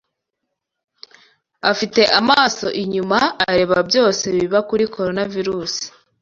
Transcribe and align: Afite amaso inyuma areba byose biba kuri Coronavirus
Afite 1.71 2.01
amaso 2.19 2.67
inyuma 2.81 3.19
areba 3.49 3.77
byose 3.89 4.23
biba 4.35 4.59
kuri 4.69 4.83
Coronavirus 4.95 5.73